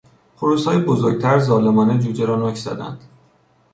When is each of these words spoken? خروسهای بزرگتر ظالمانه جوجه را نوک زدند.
خروسهای 0.35 0.77
بزرگتر 0.77 1.39
ظالمانه 1.39 1.97
جوجه 1.99 2.25
را 2.25 2.35
نوک 2.35 2.55
زدند. 2.55 3.03